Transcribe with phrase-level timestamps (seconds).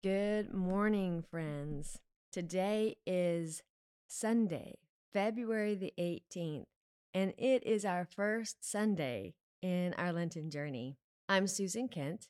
[0.00, 1.98] Good morning, friends.
[2.30, 3.64] Today is
[4.06, 4.76] Sunday,
[5.12, 6.66] February the 18th,
[7.12, 10.98] and it is our first Sunday in our Lenten journey.
[11.28, 12.28] I'm Susan Kent,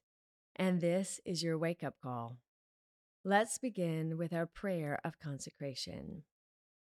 [0.57, 2.39] and this is your wake up call.
[3.23, 6.23] Let's begin with our prayer of consecration.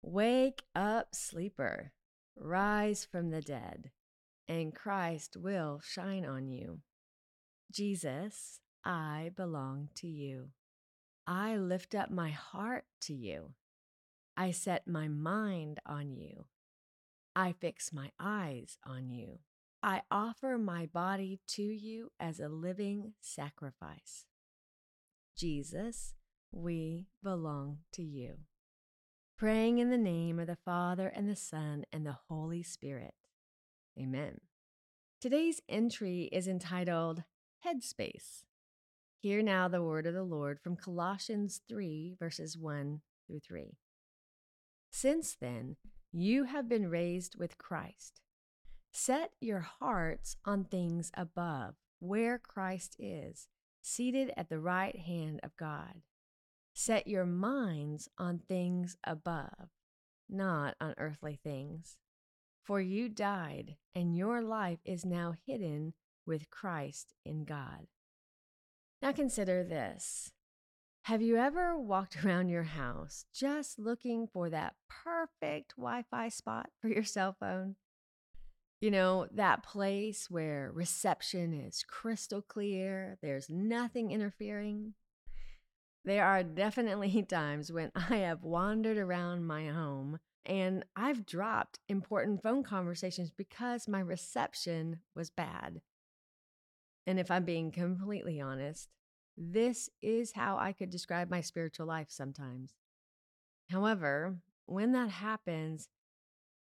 [0.01, 1.91] Wake up, sleeper,
[2.37, 3.91] rise from the dead,
[4.47, 6.79] and Christ will shine on you.
[7.69, 10.51] Jesus, I belong to you.
[11.27, 13.51] I lift up my heart to you.
[14.37, 16.45] I set my mind on you.
[17.35, 19.39] I fix my eyes on you.
[19.83, 24.25] I offer my body to you as a living sacrifice.
[25.35, 26.13] Jesus,
[26.51, 28.37] we belong to you.
[29.37, 33.13] Praying in the name of the Father and the Son and the Holy Spirit.
[33.99, 34.39] Amen.
[35.19, 37.23] Today's entry is entitled
[37.65, 38.43] Headspace.
[39.19, 43.75] Hear now the word of the Lord from Colossians 3, verses 1 through 3.
[44.91, 45.75] Since then,
[46.11, 48.21] you have been raised with Christ.
[48.91, 53.47] Set your hearts on things above, where Christ is,
[53.81, 56.01] seated at the right hand of God.
[56.75, 59.69] Set your minds on things above,
[60.29, 61.97] not on earthly things.
[62.63, 65.93] For you died, and your life is now hidden
[66.23, 67.87] with Christ in God.
[69.01, 70.31] Now consider this.
[71.03, 76.69] Have you ever walked around your house just looking for that perfect Wi Fi spot
[76.81, 77.75] for your cell phone?
[78.81, 84.93] You know, that place where reception is crystal clear, there's nothing interfering.
[86.05, 92.41] There are definitely times when I have wandered around my home and I've dropped important
[92.41, 95.81] phone conversations because my reception was bad.
[97.07, 98.89] And if I'm being completely honest,
[99.37, 102.73] this is how I could describe my spiritual life sometimes.
[103.71, 105.87] However, when that happens,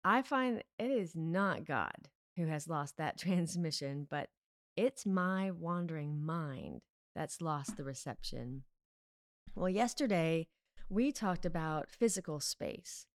[0.06, 4.30] I find it is not God who has lost that transmission, but
[4.78, 6.82] it's my wandering mind
[7.14, 8.64] that's lost the reception.
[9.56, 10.48] Well, yesterday
[10.90, 13.08] we talked about physical space.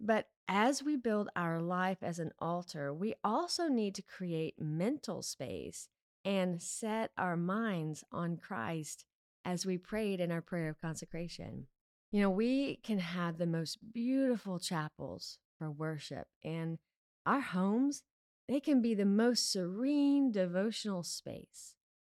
[0.00, 5.22] But as we build our life as an altar, we also need to create mental
[5.22, 5.88] space
[6.24, 9.04] and set our minds on Christ
[9.44, 11.66] as we prayed in our prayer of consecration.
[12.10, 16.78] You know, we can have the most beautiful chapels for worship, and
[17.26, 18.02] our homes,
[18.48, 21.74] they can be the most serene devotional space.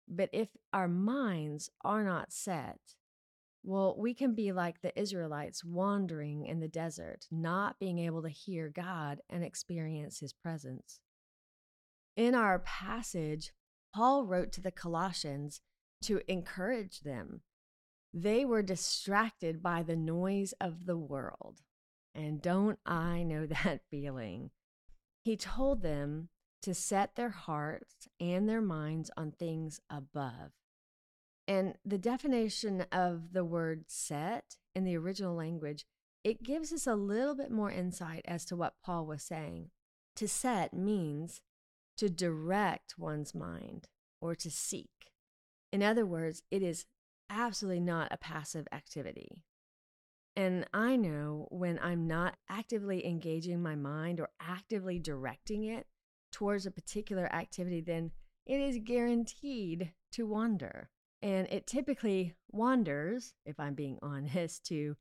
[0.08, 2.78] But if our minds are not set,
[3.62, 8.28] well, we can be like the Israelites wandering in the desert, not being able to
[8.28, 11.00] hear God and experience his presence.
[12.16, 13.52] In our passage,
[13.94, 15.60] Paul wrote to the Colossians
[16.02, 17.42] to encourage them.
[18.12, 21.60] They were distracted by the noise of the world.
[22.12, 24.50] And don't I know that feeling?
[25.24, 26.28] He told them
[26.62, 30.52] to set their hearts and their minds on things above.
[31.46, 35.84] And the definition of the word set in the original language,
[36.24, 39.70] it gives us a little bit more insight as to what Paul was saying.
[40.16, 41.42] To set means
[41.98, 43.88] to direct one's mind
[44.20, 45.12] or to seek.
[45.72, 46.86] In other words, it is
[47.30, 49.42] absolutely not a passive activity.
[50.36, 55.86] And I know when I'm not actively engaging my mind or actively directing it
[56.32, 58.10] towards a particular activity, then
[58.46, 60.90] it is guaranteed to wander.
[61.22, 64.96] And it typically wanders, if I'm being honest, to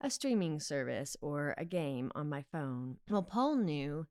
[0.00, 2.96] a streaming service or a game on my phone.
[3.10, 4.06] Well, Paul knew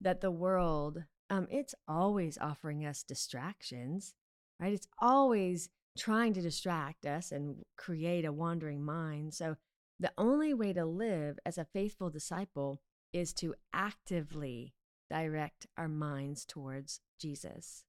[0.00, 4.14] that the world um, it's always offering us distractions,
[4.60, 4.72] right?
[4.72, 9.32] It's always trying to distract us and create a wandering mind.
[9.34, 9.56] So,
[9.98, 12.80] the only way to live as a faithful disciple
[13.12, 14.74] is to actively
[15.10, 17.84] direct our minds towards Jesus.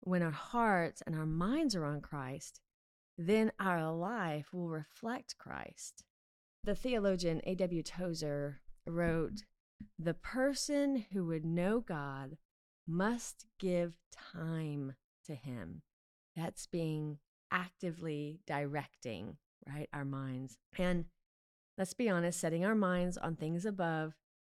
[0.00, 2.60] When our hearts and our minds are on Christ,
[3.18, 6.04] then our life will reflect Christ.
[6.64, 7.82] The theologian A.W.
[7.82, 9.42] Tozer wrote,
[9.98, 12.38] The person who would know God
[12.88, 13.94] must give
[14.32, 14.94] time
[15.26, 15.82] to Him.
[16.34, 17.18] That's being
[17.50, 19.36] actively directing,
[19.68, 20.56] right, our minds.
[20.78, 21.06] And
[21.76, 24.14] let's be honest, setting our minds on things above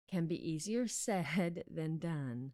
[0.09, 2.53] can be easier said than done.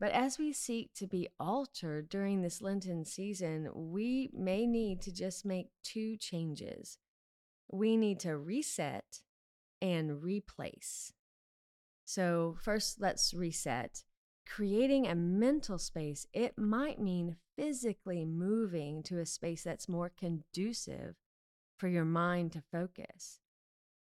[0.00, 5.12] But as we seek to be altered during this Lenten season, we may need to
[5.12, 6.98] just make two changes.
[7.70, 9.22] We need to reset
[9.82, 11.12] and replace.
[12.04, 14.04] So, first, let's reset
[14.48, 21.16] creating a mental space, it might mean physically moving to a space that's more conducive
[21.76, 23.40] for your mind to focus.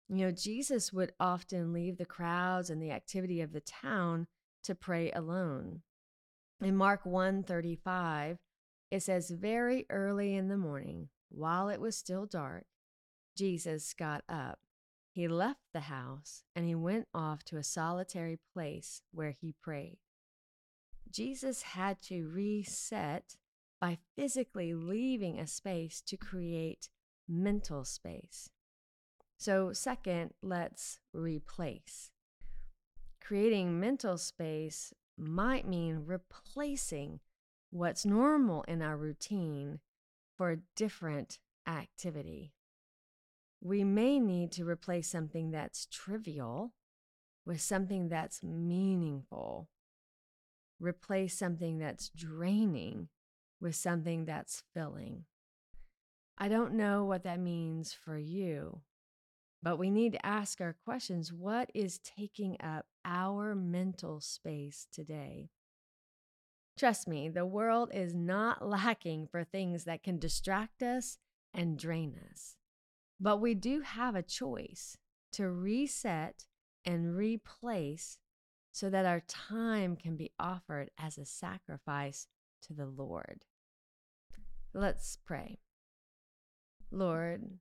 [0.08, 4.28] You know, Jesus would often leave the crowds and the activity of the town
[4.62, 5.82] to pray alone.
[6.60, 8.38] In Mark 1:35,
[8.90, 12.66] it says very early in the morning, while it was still dark,
[13.36, 14.60] Jesus got up.
[15.10, 19.98] He left the house and he went off to a solitary place where he prayed.
[21.16, 23.38] Jesus had to reset
[23.80, 26.90] by physically leaving a space to create
[27.26, 28.50] mental space.
[29.38, 32.10] So, second, let's replace.
[33.18, 37.20] Creating mental space might mean replacing
[37.70, 39.80] what's normal in our routine
[40.36, 42.52] for a different activity.
[43.62, 46.74] We may need to replace something that's trivial
[47.46, 49.70] with something that's meaningful.
[50.78, 53.08] Replace something that's draining
[53.60, 55.24] with something that's filling.
[56.38, 58.82] I don't know what that means for you,
[59.62, 65.48] but we need to ask our questions what is taking up our mental space today?
[66.76, 71.18] Trust me, the world is not lacking for things that can distract us
[71.54, 72.56] and drain us.
[73.18, 74.98] But we do have a choice
[75.32, 76.44] to reset
[76.84, 78.18] and replace
[78.76, 82.26] so that our time can be offered as a sacrifice
[82.60, 83.46] to the Lord.
[84.74, 85.60] Let's pray.
[86.90, 87.52] Lord,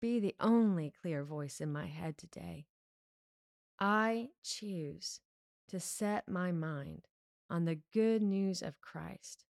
[0.00, 2.64] be the only clear voice in my head today.
[3.78, 5.20] I choose
[5.68, 7.02] to set my mind
[7.50, 9.44] on the good news of Christ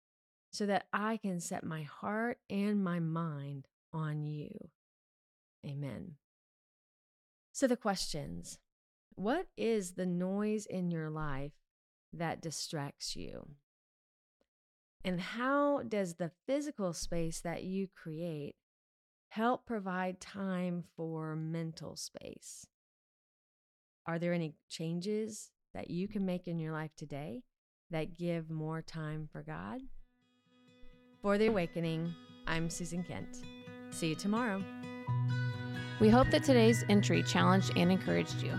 [0.50, 4.50] so that I can set my heart and my mind on you.
[5.64, 6.16] Amen.
[7.52, 8.58] So, the questions
[9.20, 11.52] What is the noise in your life
[12.10, 13.50] that distracts you?
[15.04, 18.54] And how does the physical space that you create
[19.28, 22.66] help provide time for mental space?
[24.06, 27.42] Are there any changes that you can make in your life today
[27.90, 29.82] that give more time for God?
[31.20, 32.14] For the Awakening,
[32.46, 33.42] I'm Susan Kent.
[33.90, 34.64] See you tomorrow.
[36.00, 38.58] We hope that today's entry challenged and encouraged you.